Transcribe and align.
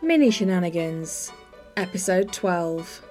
Mini 0.00 0.30
Shenanigans, 0.30 1.32
Episode 1.76 2.32
12. 2.32 3.02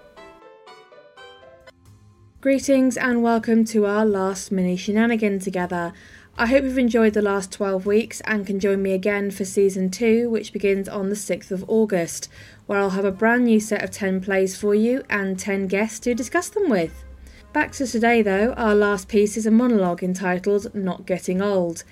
Greetings 2.40 2.96
and 2.96 3.21
welcome 3.21 3.66
to 3.66 3.86
our 3.86 4.06
last 4.06 4.53
mini 4.53 4.77
shenanigan 4.77 5.39
together. 5.39 5.92
I 6.37 6.45
hope 6.45 6.63
you've 6.63 6.77
enjoyed 6.77 7.13
the 7.13 7.21
last 7.21 7.51
12 7.51 7.85
weeks 7.85 8.21
and 8.21 8.47
can 8.47 8.61
join 8.61 8.81
me 8.81 8.93
again 8.93 9.31
for 9.31 9.43
season 9.43 9.91
2, 9.91 10.29
which 10.29 10.54
begins 10.54 10.88
on 10.88 11.09
the 11.09 11.15
6th 11.15 11.52
of 11.52 11.70
August, 11.70 12.29
where 12.68 12.79
I'll 12.79 12.91
have 12.91 13.04
a 13.04 13.11
brand 13.11 13.43
new 13.43 13.59
set 13.59 13.83
of 13.83 13.91
10 13.91 14.21
plays 14.21 14.55
for 14.55 14.73
you 14.73 15.04
and 15.09 15.38
10 15.38 15.67
guests 15.67 15.99
to 15.99 16.15
discuss 16.15 16.47
them 16.47 16.69
with. 16.69 17.04
Back 17.51 17.73
to 17.73 17.85
today 17.85 18.21
though, 18.21 18.54
our 18.54 18.75
last 18.75 19.09
piece 19.09 19.35
is 19.35 19.45
a 19.45 19.51
monologue 19.51 20.04
entitled 20.04 20.73
Not 20.73 21.05
Getting 21.05 21.41
Old. 21.41 21.83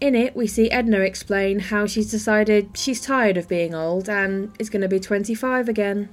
In 0.00 0.14
it, 0.14 0.34
we 0.34 0.46
see 0.46 0.70
Edna 0.70 1.00
explain 1.00 1.58
how 1.58 1.84
she's 1.84 2.10
decided 2.10 2.70
she's 2.74 3.02
tired 3.02 3.36
of 3.36 3.46
being 3.48 3.74
old 3.74 4.08
and 4.08 4.50
is 4.58 4.70
going 4.70 4.80
to 4.80 4.88
be 4.88 4.98
25 4.98 5.68
again. 5.68 6.08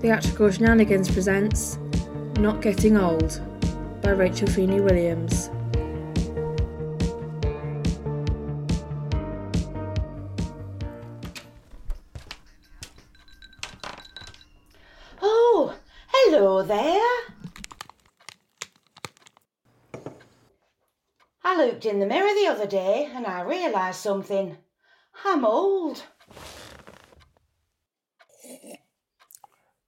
Theatrical 0.00 0.50
Shenanigans 0.50 1.08
presents 1.12 1.78
Not 2.40 2.60
Getting 2.60 2.96
Old 2.96 3.40
by 4.02 4.10
Rachel 4.10 4.48
Feeney 4.48 4.80
Williams. 4.80 5.48
Oh, 15.22 15.72
hello 16.08 16.62
there. 16.62 17.24
I 21.46 21.56
looked 21.84 21.94
in 21.94 22.00
the 22.00 22.06
mirror 22.06 22.32
the 22.34 22.46
other 22.46 22.66
day 22.66 23.10
and 23.14 23.26
I 23.26 23.42
realised 23.42 24.00
something. 24.00 24.56
I'm 25.22 25.44
old. 25.44 26.02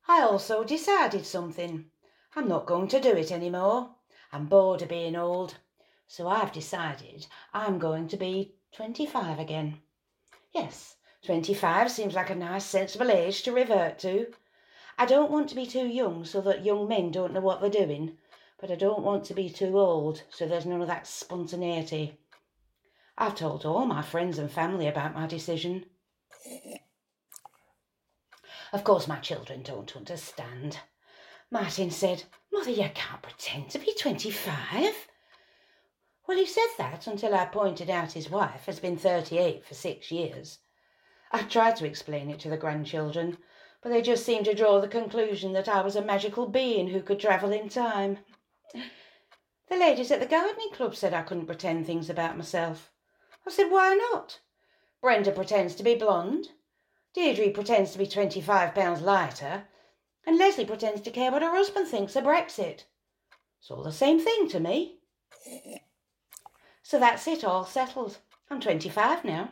I 0.06 0.20
also 0.20 0.62
decided 0.62 1.24
something. 1.24 1.86
I'm 2.34 2.48
not 2.48 2.66
going 2.66 2.88
to 2.88 3.00
do 3.00 3.12
it 3.12 3.32
anymore. 3.32 3.94
I'm 4.30 4.46
bored 4.46 4.82
of 4.82 4.90
being 4.90 5.16
old. 5.16 5.56
So 6.06 6.28
I've 6.28 6.52
decided 6.52 7.26
I'm 7.54 7.78
going 7.78 8.08
to 8.08 8.18
be 8.18 8.56
25 8.72 9.38
again. 9.38 9.78
Yes, 10.54 10.96
25 11.24 11.90
seems 11.90 12.14
like 12.14 12.28
a 12.28 12.34
nice 12.34 12.66
sensible 12.66 13.10
age 13.10 13.42
to 13.44 13.52
revert 13.52 13.98
to. 14.00 14.34
I 14.98 15.06
don't 15.06 15.30
want 15.30 15.48
to 15.48 15.54
be 15.54 15.66
too 15.66 15.86
young 15.86 16.26
so 16.26 16.42
that 16.42 16.64
young 16.64 16.88
men 16.88 17.10
don't 17.10 17.32
know 17.32 17.40
what 17.40 17.62
they're 17.62 17.70
doing, 17.70 18.18
but 18.60 18.70
I 18.70 18.74
don't 18.74 19.02
want 19.02 19.24
to 19.24 19.34
be 19.34 19.50
too 19.50 19.78
old 19.78 20.22
so 20.30 20.46
there's 20.46 20.66
none 20.66 20.80
of 20.80 20.88
that 20.88 21.06
spontaneity. 21.06 22.18
I've 23.18 23.34
told 23.34 23.64
all 23.64 23.86
my 23.86 24.02
friends 24.02 24.38
and 24.38 24.50
family 24.50 24.86
about 24.88 25.14
my 25.14 25.26
decision. 25.26 25.86
Of 28.72 28.84
course, 28.84 29.08
my 29.08 29.18
children 29.18 29.62
don't 29.62 29.96
understand. 29.96 30.80
Martin 31.50 31.90
said, 31.90 32.24
Mother, 32.52 32.70
you 32.70 32.90
can't 32.94 33.22
pretend 33.22 33.70
to 33.70 33.78
be 33.78 33.94
25. 33.94 35.08
Well, 36.26 36.36
he 36.36 36.46
said 36.46 36.68
that 36.76 37.06
until 37.06 37.34
I 37.34 37.46
pointed 37.46 37.88
out 37.88 38.12
his 38.12 38.28
wife 38.28 38.66
has 38.66 38.80
been 38.80 38.96
38 38.96 39.64
for 39.64 39.74
six 39.74 40.10
years. 40.10 40.58
I 41.30 41.42
tried 41.42 41.76
to 41.76 41.86
explain 41.86 42.30
it 42.30 42.40
to 42.40 42.50
the 42.50 42.56
grandchildren, 42.56 43.38
but 43.82 43.90
they 43.90 44.02
just 44.02 44.26
seemed 44.26 44.46
to 44.46 44.54
draw 44.54 44.80
the 44.80 44.88
conclusion 44.88 45.52
that 45.52 45.68
I 45.68 45.82
was 45.82 45.94
a 45.94 46.02
magical 46.02 46.48
being 46.48 46.88
who 46.88 47.02
could 47.02 47.20
travel 47.20 47.52
in 47.52 47.68
time. 47.68 48.18
The 49.68 49.76
ladies 49.76 50.10
at 50.10 50.20
the 50.20 50.26
gardening 50.26 50.70
club 50.72 50.94
said 50.94 51.12
I 51.12 51.22
couldn't 51.22 51.46
pretend 51.46 51.86
things 51.86 52.08
about 52.08 52.36
myself. 52.36 52.92
I 53.46 53.50
said, 53.50 53.70
why 53.70 53.94
not? 53.94 54.40
Brenda 55.00 55.32
pretends 55.32 55.74
to 55.76 55.82
be 55.82 55.94
blonde. 55.94 56.48
Deirdre 57.14 57.50
pretends 57.50 57.92
to 57.92 57.98
be 57.98 58.06
25 58.06 58.74
pounds 58.74 59.00
lighter. 59.00 59.64
And 60.26 60.38
Leslie 60.38 60.64
pretends 60.64 61.00
to 61.02 61.10
care 61.10 61.30
what 61.30 61.42
her 61.42 61.50
husband 61.50 61.88
thinks 61.88 62.16
of 62.16 62.24
Brexit. 62.24 62.84
It's 63.60 63.70
all 63.70 63.82
the 63.82 63.92
same 63.92 64.20
thing 64.20 64.48
to 64.48 64.60
me. 64.60 64.98
So 66.82 66.98
that's 66.98 67.26
it, 67.26 67.42
all 67.44 67.64
settled. 67.64 68.18
I'm 68.50 68.60
25 68.60 69.24
now. 69.24 69.50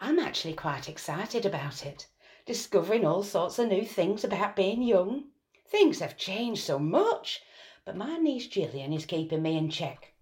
I'm 0.00 0.18
actually 0.18 0.54
quite 0.54 0.88
excited 0.88 1.44
about 1.44 1.84
it, 1.84 2.06
discovering 2.46 3.04
all 3.04 3.22
sorts 3.22 3.58
of 3.58 3.68
new 3.68 3.84
things 3.84 4.24
about 4.24 4.56
being 4.56 4.82
young. 4.82 5.24
Things 5.68 6.00
have 6.00 6.16
changed 6.16 6.64
so 6.64 6.78
much, 6.78 7.42
but 7.90 7.96
my 7.96 8.16
niece 8.18 8.46
Gillian 8.46 8.92
is 8.92 9.04
keeping 9.04 9.42
me 9.42 9.58
in 9.58 9.68
check. 9.68 10.12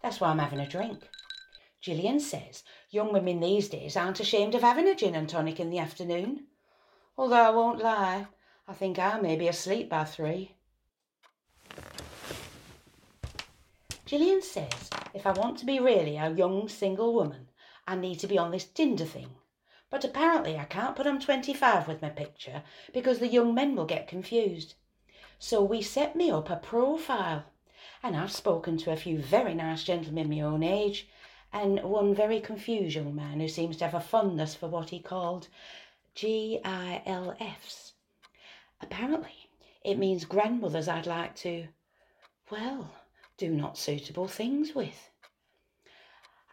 That's 0.00 0.20
why 0.20 0.28
I'm 0.28 0.38
having 0.38 0.60
a 0.60 0.68
drink. 0.68 1.08
Gillian 1.80 2.20
says 2.20 2.62
young 2.90 3.12
women 3.12 3.40
these 3.40 3.68
days 3.68 3.96
aren't 3.96 4.20
ashamed 4.20 4.54
of 4.54 4.62
having 4.62 4.86
a 4.86 4.94
gin 4.94 5.16
and 5.16 5.28
tonic 5.28 5.58
in 5.58 5.68
the 5.68 5.80
afternoon. 5.80 6.46
Although 7.16 7.34
I 7.34 7.50
won't 7.50 7.82
lie, 7.82 8.28
I 8.68 8.72
think 8.72 9.00
I 9.00 9.18
may 9.18 9.34
be 9.34 9.48
asleep 9.48 9.88
by 9.88 10.04
three. 10.04 10.54
Gillian 14.06 14.40
says 14.40 14.88
if 15.12 15.26
I 15.26 15.32
want 15.32 15.58
to 15.58 15.66
be 15.66 15.80
really 15.80 16.18
a 16.18 16.30
young 16.30 16.68
single 16.68 17.12
woman, 17.12 17.48
I 17.84 17.96
need 17.96 18.20
to 18.20 18.28
be 18.28 18.38
on 18.38 18.52
this 18.52 18.64
Tinder 18.64 19.04
thing. 19.04 19.34
But 19.90 20.04
apparently 20.04 20.56
I 20.56 20.66
can't 20.66 20.94
put 20.94 21.08
I'm 21.08 21.18
25 21.18 21.88
with 21.88 22.00
my 22.00 22.10
picture 22.10 22.62
because 22.94 23.18
the 23.18 23.26
young 23.26 23.54
men 23.54 23.74
will 23.74 23.86
get 23.86 24.06
confused. 24.06 24.76
So 25.38 25.62
we 25.62 25.82
set 25.82 26.16
me 26.16 26.30
up 26.30 26.50
a 26.50 26.56
profile. 26.56 27.44
And 28.02 28.16
I've 28.16 28.32
spoken 28.32 28.76
to 28.78 28.92
a 28.92 28.96
few 28.96 29.18
very 29.18 29.54
nice 29.54 29.82
gentlemen 29.82 30.30
my 30.30 30.40
own 30.40 30.62
age, 30.62 31.08
and 31.52 31.82
one 31.82 32.14
very 32.14 32.40
confused 32.40 32.94
young 32.94 33.14
man 33.14 33.40
who 33.40 33.48
seems 33.48 33.76
to 33.78 33.84
have 33.84 33.94
a 33.94 34.00
fondness 34.00 34.54
for 34.54 34.68
what 34.68 34.90
he 34.90 35.00
called 35.00 35.48
GILFs. 36.14 37.92
Apparently, 38.80 39.48
it 39.84 39.98
means 39.98 40.24
grandmothers 40.24 40.88
I'd 40.88 41.06
like 41.06 41.34
to, 41.36 41.68
well, 42.50 42.92
do 43.36 43.50
not 43.50 43.78
suitable 43.78 44.28
things 44.28 44.74
with. 44.74 45.10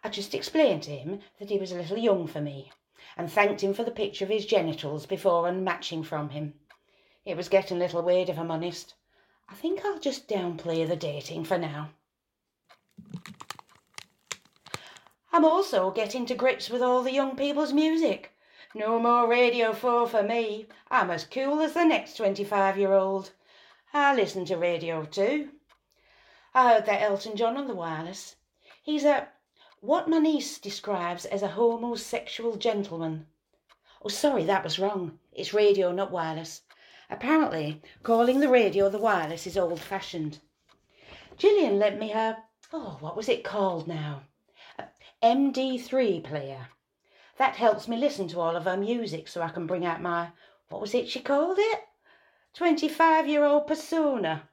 I 0.03 0.09
just 0.09 0.34
explained 0.34 0.84
to 0.84 0.91
him 0.91 1.22
that 1.40 1.50
he 1.50 1.57
was 1.57 1.72
a 1.72 1.78
little 1.78 1.97
young 1.97 2.25
for 2.28 2.41
me, 2.41 2.72
and 3.18 3.31
thanked 3.31 3.62
him 3.62 3.74
for 3.74 3.84
the 3.84 3.91
picture 3.91 4.25
of 4.25 4.31
his 4.31 4.45
genitals 4.45 5.06
before 5.06 5.47
unmatching 5.47 6.06
from 6.06 6.29
him. 6.29 6.53
It 7.25 7.36
was 7.36 7.50
getting 7.50 7.78
a 7.78 7.80
little 7.80 8.03
weird, 8.03 8.30
if 8.30 8.38
I'm 8.38 8.52
honest. 8.52 8.94
I 9.50 9.56
think 9.56 9.84
I'll 9.84 9.97
just 9.97 10.28
downplay 10.28 10.88
the 10.88 10.96
dating 10.96 11.46
for 11.46 11.58
now. 11.58 11.90
I'm 15.34 15.44
also 15.44 15.90
getting 15.90 16.25
to 16.28 16.36
grips 16.36 16.69
with 16.69 16.84
all 16.84 17.02
the 17.02 17.12
young 17.12 17.36
people's 17.36 17.74
music. 17.74 18.31
No 18.75 19.00
more 19.00 19.28
Radio 19.28 19.74
4 19.74 20.08
for 20.08 20.22
me. 20.22 20.68
I'm 20.91 21.09
as 21.09 21.25
cool 21.25 21.62
as 21.62 21.74
the 21.74 21.84
next 21.84 22.16
25 22.18 22.78
year 22.78 22.94
old. 22.94 23.31
I 23.92 24.13
listen 24.13 24.46
to 24.46 24.56
Radio 24.57 25.03
2. 25.06 25.50
I 26.53 26.74
heard 26.74 26.86
that 26.86 27.02
Elton 27.02 27.36
John 27.36 27.57
on 27.57 27.68
the 27.68 27.74
wireless. 27.74 28.36
He's 28.84 29.03
a 29.03 29.30
what 29.81 30.07
my 30.07 30.19
niece 30.19 30.59
describes 30.59 31.25
as 31.25 31.42
a 31.42 31.50
homosexual 31.50 32.56
gentleman. 32.56 33.28
Oh, 34.03 34.09
sorry, 34.09 34.44
that 34.46 34.63
was 34.63 34.78
wrong. 34.78 35.19
It's 35.34 35.53
radio, 35.53 35.92
not 35.92 36.12
wireless. 36.12 36.62
Apparently, 37.17 37.81
calling 38.03 38.41
the 38.41 38.49
radio 38.49 38.89
the 38.89 38.97
wireless 38.97 39.47
is 39.47 39.57
old 39.57 39.79
fashioned. 39.79 40.39
Gillian 41.37 41.79
lent 41.79 41.97
me 41.97 42.09
her, 42.09 42.43
oh, 42.73 42.97
what 42.99 43.15
was 43.15 43.29
it 43.29 43.41
called 43.41 43.87
now? 43.87 44.23
A 44.77 44.83
MD3 45.23 46.21
player. 46.25 46.67
That 47.37 47.55
helps 47.55 47.87
me 47.87 47.95
listen 47.95 48.27
to 48.27 48.41
all 48.41 48.57
of 48.57 48.65
her 48.65 48.75
music 48.75 49.29
so 49.29 49.41
I 49.41 49.47
can 49.47 49.65
bring 49.65 49.85
out 49.85 50.01
my, 50.01 50.31
what 50.67 50.81
was 50.81 50.93
it 50.93 51.07
she 51.07 51.21
called 51.21 51.57
it? 51.57 51.87
25 52.53 53.29
year 53.29 53.45
old 53.45 53.65
persona. 53.65 54.49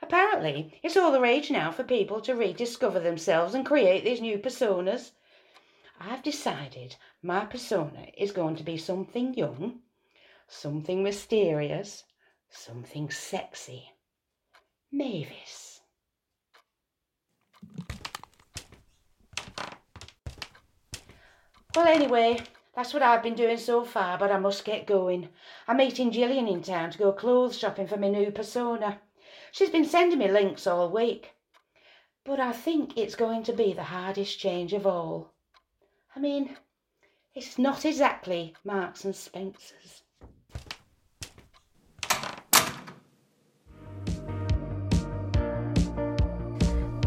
Apparently, 0.00 0.80
it's 0.82 0.96
all 0.96 1.12
the 1.12 1.20
rage 1.20 1.50
now 1.50 1.70
for 1.70 1.84
people 1.84 2.22
to 2.22 2.34
rediscover 2.34 2.98
themselves 2.98 3.54
and 3.54 3.66
create 3.66 4.04
these 4.04 4.22
new 4.22 4.38
personas. 4.38 5.10
I've 6.00 6.22
decided 6.22 6.96
my 7.22 7.44
persona 7.44 8.06
is 8.16 8.32
going 8.32 8.56
to 8.56 8.64
be 8.64 8.78
something 8.78 9.34
young, 9.34 9.82
something 10.50 11.02
mysterious, 11.02 12.02
something 12.50 13.08
sexy. 13.08 13.92
Mavis. 14.90 15.80
Well, 21.76 21.86
anyway, 21.86 22.42
that's 22.74 22.92
what 22.92 23.02
I've 23.02 23.22
been 23.22 23.34
doing 23.34 23.58
so 23.58 23.84
far, 23.84 24.18
but 24.18 24.32
I 24.32 24.38
must 24.38 24.64
get 24.64 24.88
going. 24.88 25.28
I'm 25.68 25.76
meeting 25.76 26.10
Gillian 26.10 26.48
in 26.48 26.62
town 26.62 26.90
to 26.90 26.98
go 26.98 27.12
clothes 27.12 27.56
shopping 27.56 27.86
for 27.86 27.96
my 27.96 28.08
new 28.08 28.32
persona. 28.32 29.00
She's 29.52 29.70
been 29.70 29.84
sending 29.84 30.18
me 30.18 30.28
links 30.28 30.66
all 30.66 30.90
week. 30.90 31.30
But 32.24 32.40
I 32.40 32.52
think 32.52 32.98
it's 32.98 33.14
going 33.14 33.44
to 33.44 33.52
be 33.52 33.72
the 33.72 33.84
hardest 33.84 34.38
change 34.38 34.72
of 34.72 34.86
all. 34.86 35.32
I 36.14 36.18
mean, 36.18 36.56
it's 37.34 37.56
not 37.56 37.84
exactly 37.84 38.54
Marks 38.64 39.04
and 39.04 39.14
Spencer's. 39.14 40.02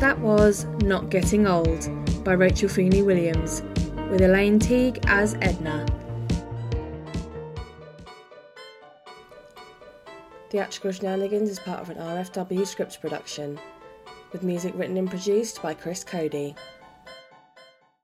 That 0.04 0.20
was 0.20 0.66
Not 0.82 1.10
Getting 1.10 1.48
Old 1.48 1.88
by 2.26 2.34
Rachel 2.34 2.68
Feeney 2.68 3.04
Williams, 3.04 3.62
with 4.12 4.20
Elayne 4.20 4.60
Teague 4.60 5.00
as 5.08 5.36
Edna. 5.36 5.86
Theatrical 10.50 10.92
Shenanigans 10.92 11.50
is 11.50 11.58
part 11.58 11.80
of 11.80 11.90
an 11.90 12.00
RFW 12.00 12.68
script 12.68 13.00
production, 13.00 13.58
with 14.34 14.44
music 14.44 14.74
written 14.76 14.98
and 14.98 15.10
produced 15.10 15.62
by 15.62 15.74
Chris 15.74 16.04
Cody. 16.04 16.54